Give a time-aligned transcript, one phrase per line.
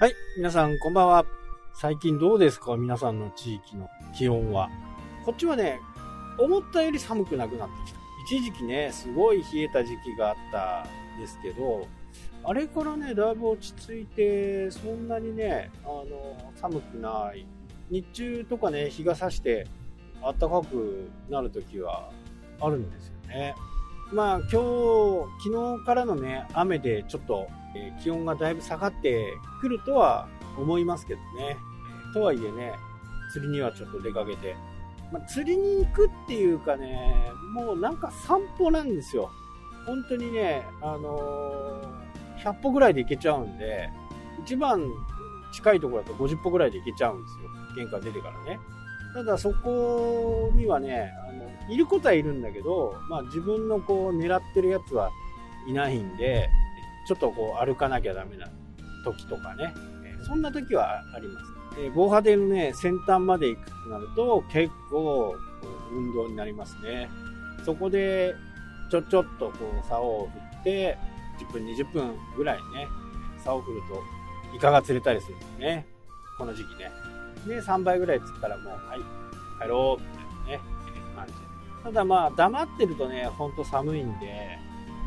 [0.00, 1.26] はい、皆さんこんばんは。
[1.74, 2.76] 最近どうですか？
[2.76, 4.70] 皆さんの地域の気温は。
[5.24, 5.80] こっちはね、
[6.38, 7.98] 思ったより寒くなくなってきた。
[8.36, 11.88] 一時期ね、すごい冷えた時期があったんですけど、
[12.44, 16.04] あれからね、だいぶ落ち着いて、そんなにね、あの、
[16.54, 17.44] 寒くない。
[17.90, 19.66] 日中とかね、日が差して
[20.22, 22.08] 暖かくなる時は
[22.60, 23.56] あるんですよね。
[24.12, 31.56] まあ今日、昨日からのね、雨でちょっと、えー気温がだいぶ下がってくるとは思いますけどね。
[32.14, 32.74] とはいえね、
[33.32, 34.56] 釣りにはちょっと出かけて。
[35.10, 39.30] まあ、釣りに行くっていうかね、もうなんか散歩なんですよ。
[39.86, 42.08] 本当にね、あのー
[42.44, 43.90] 100歩ぐらいで行けちゃうんで、
[44.44, 44.88] 一番
[45.52, 47.50] 近いところだと50歩ぐらいで行けちゃうんですよ。
[47.76, 48.60] 玄関出てからね。
[49.14, 55.10] ただそこにはね、あの、いることはいるんだけど、まあ自分のこう狙ってるやつは
[55.66, 56.48] いないんで、
[57.08, 58.46] ちょっとこう歩かなきゃダメな
[59.02, 59.72] 時とかね、
[60.04, 61.46] えそんな時はあります。
[61.80, 65.34] え防波堤のね、先端まで行くとなると結構
[65.90, 67.08] 運動になりますね。
[67.64, 68.34] そこで
[68.90, 70.98] ちょちょっとこう竿を振って、
[71.40, 72.86] 10分20分ぐらいね、
[73.42, 75.86] 竿を振るとイカが釣れたりするんですね。
[76.36, 76.90] この時期ね。
[77.46, 80.64] で、3倍ぐらい釣ったらもう、はい、帰ろう、みたいなね、
[81.16, 81.32] 感じ。
[81.84, 84.58] ただまあ、黙ってるとね、ほんと寒いんで、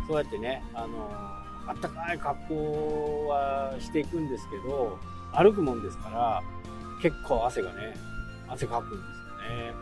[0.08, 4.98] そうやってね、あのーあったかい格好はしていくんですけど、
[5.34, 6.42] 歩くもんですから、
[7.02, 7.95] 結構汗がね、
[8.48, 9.73] 汗かくんですよね。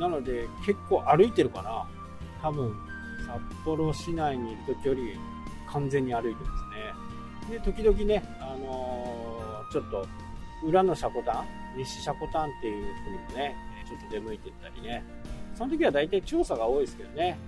[0.00, 1.86] なので、結構歩いてるかな。
[2.42, 2.74] 多分、
[3.26, 5.18] 札幌市内にいる時より
[5.70, 6.50] 完全に歩いてま
[7.48, 7.58] すね。
[7.58, 10.06] で、時々ね、あのーちょっと、
[10.64, 13.56] 裏の車庫端、西車庫端っていうふうにもね、
[13.88, 15.04] ちょっと出向いてったりね。
[15.54, 17.38] その時は大体調査が多いですけどね。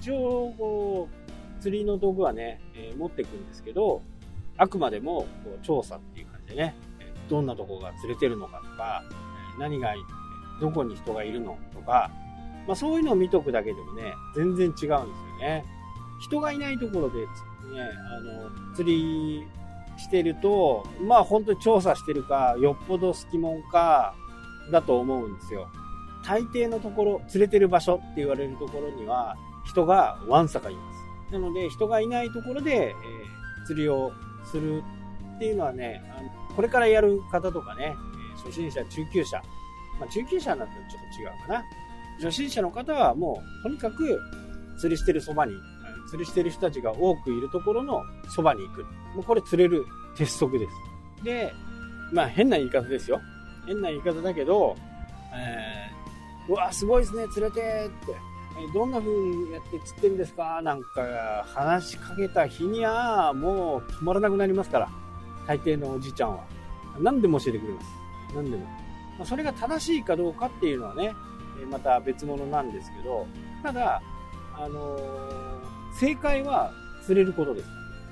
[0.00, 1.21] 一応、こう、
[1.62, 4.02] 釣りの道具はね、えー持っていくんですけど、
[4.56, 6.74] あくまでもこう調査っていう感じでね、
[7.30, 9.04] どんなとこが釣れてるのかとか、
[9.56, 9.94] え何が、
[10.60, 12.10] どこに人がいるのとか、
[12.66, 14.98] まあそういうのを見とくだけでもね、全然違うんですよ
[15.40, 15.64] ね。
[16.20, 17.26] 人がいないところで、ね、
[18.10, 19.46] あの、釣り
[19.96, 24.14] してると、まあ本当に調査してるか、よっぽど隙間か、
[24.70, 25.68] だと思うんですよ。
[26.24, 31.11] 大抵のところ、釣れてる場所って言われるところには、人がわんさかいます。
[31.32, 34.12] なので、人がいないところで、えー釣りを
[34.44, 34.82] する
[35.36, 39.40] っていうのはね、あのこれからやる方とかね、え初心者、中級者、
[39.98, 41.64] まあ、中級者になったらちょっと違うかな。
[42.18, 44.20] 初心者の方はもう、とにかく
[44.78, 45.52] 釣りしてるそばに、
[46.10, 48.82] 釣りしてる人たちが多くいるところのそばに行く。
[49.14, 49.84] もうこれ釣れる
[50.16, 50.66] 鉄則で
[51.18, 51.24] す。
[51.24, 51.52] で、
[52.12, 53.20] まあ変な言い方ですよ。
[53.66, 54.76] 変な言い方だけど、
[55.34, 58.31] えーうわ、すごいですね、釣れてって。
[58.72, 60.60] どんな風にやって釣ってんですか？
[60.62, 60.86] なんか
[61.54, 64.88] 話しかけた日にはもう止まらなくなりますから。
[65.46, 66.44] 大抵のおじいちゃんは。
[67.00, 67.86] 何でも教えてくれます。
[68.34, 68.66] 何でも。
[69.18, 71.14] まそれが正しいかどうかっていうのはね、
[71.70, 73.26] また別物なんですけど、
[73.62, 74.00] ただ、
[74.54, 75.42] あのー
[75.98, 76.72] 正解は
[77.04, 77.68] 釣れることです。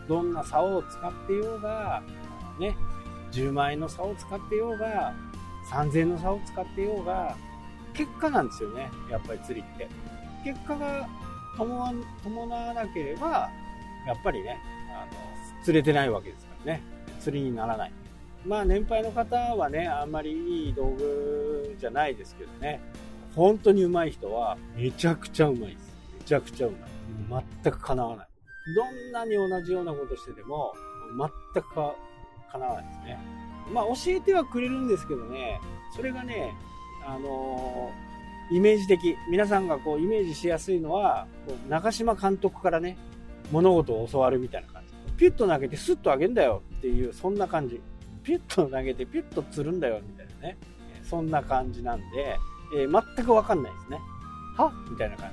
[0.06, 2.02] どんな竿を使ってようが、
[2.58, 2.76] ね、
[3.32, 5.14] 10万円の竿を使ってようが、
[5.70, 7.34] 3000円の竿を使ってようが、
[7.94, 9.88] 結果なんですよね、やっぱり釣りって。
[10.44, 11.08] 結果が
[11.56, 13.50] 伴わなければ、
[14.06, 14.58] やっぱりね、
[14.90, 16.82] あの、釣れてないわけですからね。
[17.20, 17.92] 釣りにならない。
[18.46, 22.80] まあ、年配の方はね、あんまりいい道具じゃないですけどね、
[23.36, 25.96] 本当に上手い人は、めちゃくちゃ上手いです。
[26.18, 26.82] めちゃくちゃ上手い。
[27.62, 28.26] 全く叶わない。
[28.74, 30.72] どんなに同じようなことしてても、
[31.54, 31.94] 全くか
[32.52, 33.18] 叶わないですね。
[33.72, 35.60] まあ、教えてはくれるんですけどね、
[35.94, 36.54] それがね、
[37.06, 38.09] あのー
[38.50, 39.16] イメージ的。
[39.30, 42.96] 皆さんがこう、イメージしやすいのは、こう中島監督からね、
[43.52, 45.12] 物事を教わるみたいな感じ。
[45.16, 47.80] ピュッと投げてスッと上げんだよっていう、そんな感じ。
[48.22, 50.56] ピュッと投げてピュッと釣るんだよみたいなね。
[50.94, 52.38] えーそんな感じなんで、
[52.76, 53.98] えー全くわかんないですね。
[54.56, 54.72] は？
[54.90, 55.30] みたいな感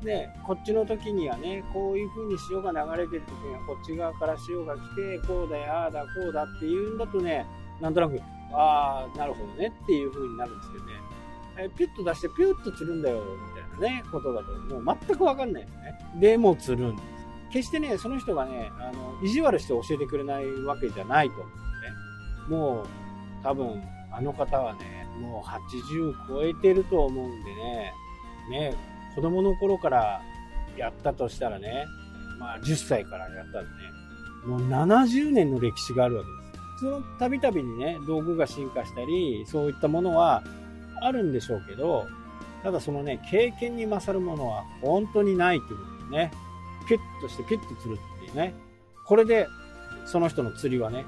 [0.00, 0.06] じ。
[0.06, 7.44] で、こっちの時にはね、こういう風に潮が流れてる時には、こっち側から潮が来て、こうだよ、ああだ、こうだっていうんだとね、
[7.80, 8.20] なんとなく、
[8.52, 10.92] ああ、なるほどねっていう風になるんですけどね、
[11.58, 15.98] えピュッと出してピュッと釣るんだよ、みたいなね、ことだと、もう全くわかんないですね。
[16.20, 17.08] でも釣るんです。
[17.50, 21.50] 決してね、その人がね、あの、意地悪して教えてくれないわけじゃないと思うん
[22.50, 22.58] でね。
[22.58, 22.86] もう、
[23.42, 23.82] 多分、
[24.12, 27.92] あの方はね、もう80超えてると思うんでね、
[28.50, 28.74] ね、
[29.14, 30.22] 子供の頃から
[30.76, 31.86] やったとしたらね、
[32.38, 33.68] まあ10歳からやったらね、
[34.46, 36.80] もう70年の歴史があるわけです。
[36.80, 40.42] そのたびたびにね、道具が進化したり、そういったものは
[41.02, 42.06] あるんでしょうけど、
[42.62, 46.30] ただそのね、経験に勝るものは本当にないということでね。
[46.88, 48.54] ピュッとしてピュッと釣るっていうね。
[49.06, 49.46] これで、
[50.06, 51.04] その人の釣りはね、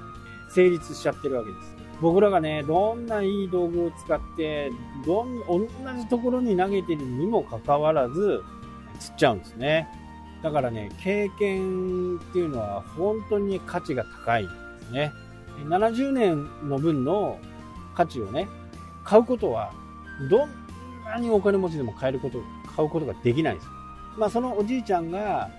[0.49, 1.75] 成立しちゃってるわけです。
[2.01, 4.71] 僕らがね、どんないい道具を使って、
[5.05, 5.67] どん、同
[5.97, 8.43] じところに投げてるにもかかわらず、
[8.99, 9.87] 釣っちゃうんですね。
[10.43, 15.11] だからね、経験っていうのは本当に価値が高いんですね。
[15.65, 17.39] 70年の分の
[17.95, 18.47] 価値をね、
[19.03, 19.71] 買うことは、
[20.29, 20.49] どん
[21.05, 22.41] なにお金持ちでも買えること、
[22.75, 23.67] 買うことができないんです。
[24.17, 25.49] まあ、そのおじいちゃんが、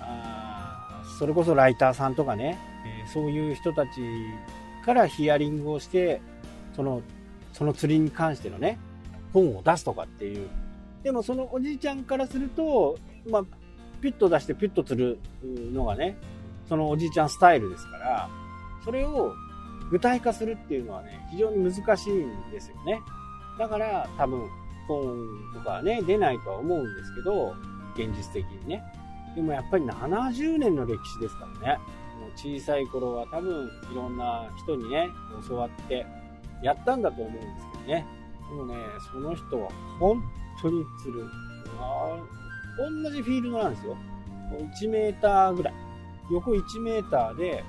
[0.00, 2.58] あそれこそライターさんとかね、
[3.04, 3.90] え、そういう人たち
[4.84, 6.20] からヒアリングをして、
[6.74, 7.02] その、
[7.52, 8.78] その釣りに関してのね、
[9.32, 10.48] 本を出すとかっていう。
[11.02, 12.96] でもそのおじいちゃんからすると、
[13.28, 13.42] まあ、
[14.00, 15.18] ピュッと出してピュッと釣る
[15.72, 16.16] のがね、
[16.68, 18.28] そのおじいちゃんスタイルですから、
[18.84, 19.32] それを
[19.90, 23.00] 具体化するっていうのはね、非常に難しいんですよね。
[23.58, 24.48] だから多分
[24.88, 27.54] 本とかね、出ないとは思うんですけど、
[27.94, 28.82] 現実的にね。
[29.34, 31.78] でもやっぱり70年の歴史ですからね。
[32.20, 35.08] もう小さい頃は多分いろんな人にね、
[35.48, 36.06] 教わって
[36.62, 38.06] やったんだと思うんですけどね。
[38.48, 38.74] でもね、
[39.10, 40.22] その人は本
[40.60, 41.26] 当に釣る。
[41.78, 42.16] あ
[42.78, 43.96] 同じフィールドなんですよ。
[44.84, 45.74] 1メーターぐらい。
[46.30, 47.64] 横1メーターで、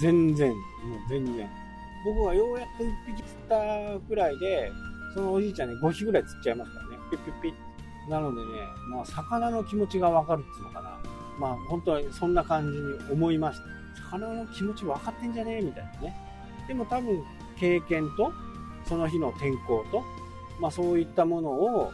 [0.00, 0.60] 全然、もう
[1.08, 1.48] 全然。
[2.04, 4.72] 僕はようやっと1匹釣ったぐらいで、
[5.14, 6.98] そのおじいちゃんね、5匹ぐらい釣っちゃいますからね。
[7.10, 8.10] ピッピッピッ。
[8.10, 8.46] なのでね、
[8.88, 10.98] まあ、魚の気持ちがわかるっていうのかな。
[11.38, 13.64] まあ、本当にそんな感じに思いました。
[14.10, 16.16] 魚の気持ち分かってんじゃねえみたいなね。
[16.68, 17.22] でも多分、
[17.58, 18.32] 経験と、
[18.86, 20.02] その日の天候と、
[20.60, 21.92] まあそういったものを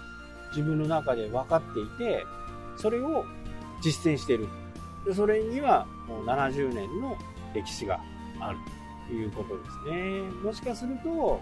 [0.51, 2.25] 自分の中で分かっていて、
[2.77, 3.25] それを
[3.83, 4.49] 実践している。
[5.05, 7.17] でそれにはもう70年の
[7.55, 8.01] 歴史が
[8.41, 8.59] ある
[9.09, 10.21] ということですね。
[10.43, 11.41] もしかすると、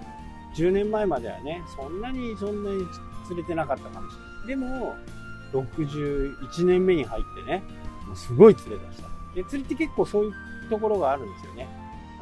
[0.54, 2.86] 10年前まではね、そんなにそんなに
[3.26, 4.46] 釣れてなかったかもしれない。
[4.48, 4.94] でも、
[5.52, 7.62] 61年目に入ってね、
[8.06, 9.08] もうすごい釣れ出した。
[9.34, 10.32] で、釣りって結構そういう
[10.70, 11.68] ところがあるんですよね。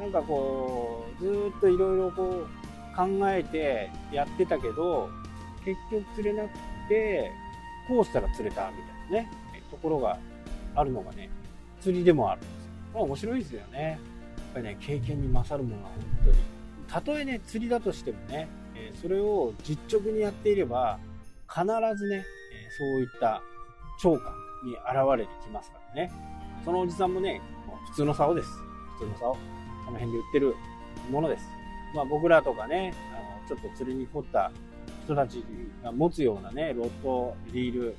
[0.00, 5.08] なんかこう、ずっといろいろこう考えてやってたけど、
[5.64, 6.48] 結局釣れなく
[6.88, 7.30] て、
[7.88, 8.76] こうしたら釣れたみ
[9.10, 9.30] たいなね、
[9.70, 10.18] ところが
[10.74, 11.30] あるのがね、
[11.80, 12.56] 釣りでもあるんですよ。
[12.94, 13.82] ま面白いですよね。
[13.82, 16.61] やっぱりね、経験に勝るものは本当に。
[16.92, 20.98] たとえね、釣りだとしてもね、えそれを実直にやっていれば、
[21.48, 21.64] 必
[21.96, 22.22] ずね、え
[22.70, 23.42] そういった
[23.98, 26.12] 聴感に現れてきますからね。
[26.62, 27.40] そのおじさんもね、
[27.88, 28.48] 普通の竿です。
[28.98, 29.32] 普通の竿。
[29.32, 30.54] この辺で売ってる
[31.10, 31.44] ものです。
[31.94, 34.52] まあ僕らとかね、あのちょっと釣りに凝った
[35.04, 35.42] 人たち
[35.82, 37.96] が持つようなね、ロッド、リール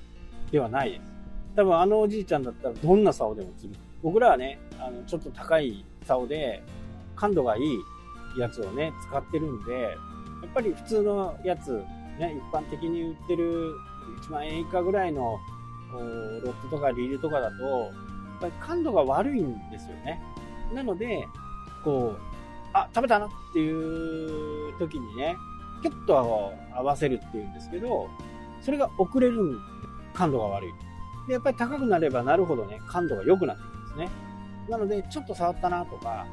[0.52, 1.02] ではないです。
[1.56, 3.80] 多分あのおじいちゃんだったらどんな竿でも釣る。
[4.04, 6.62] 僕らはね、あの、ちょっと高い竿で、
[7.16, 7.80] 感度がいい
[8.38, 11.84] やつをね、使ってるんで、やっぱり普通のやつ、
[12.20, 13.74] ね、一般的に売ってる
[14.28, 15.40] 1万円以下ぐらいの
[15.92, 17.92] ロッドとかリールとかだと、やっ
[18.42, 20.22] ぱり感度が悪いんですよね。
[20.74, 21.28] なので、
[21.84, 22.20] こう、
[22.74, 25.36] あ、食べたなっていう時にね、
[25.82, 28.10] キュッと合わせるっていうんですけど、
[28.62, 29.60] それが遅れるんで
[30.14, 30.74] 感度が悪い。
[31.28, 34.10] で、やっぱり高くなればなるほどね、感度が良くなってくるんですね。
[34.70, 36.26] なので、ちょっと触ったなとか、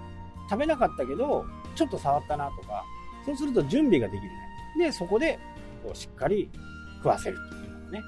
[0.51, 2.85] 食べなかったけど、ちょっと触ったなとか、
[3.25, 4.39] そうすると準備ができるね。
[4.87, 5.39] で、そこで、
[5.85, 6.51] こう、しっかり
[6.97, 8.03] 食わせるというのがね。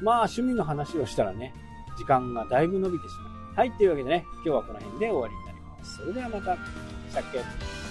[0.00, 1.52] まあ、趣味の話をしたらね、
[1.98, 3.56] 時間がだいぶ伸びてしまう。
[3.56, 5.96] はい、というわけでね、今日はこの辺で終わりになります。
[5.98, 6.56] それではまた、
[7.10, 7.81] さっき